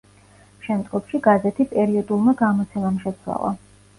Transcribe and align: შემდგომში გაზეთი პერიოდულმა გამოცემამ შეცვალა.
შემდგომში 0.67 1.19
გაზეთი 1.27 1.67
პერიოდულმა 1.75 2.35
გამოცემამ 2.41 2.99
შეცვალა. 3.05 3.55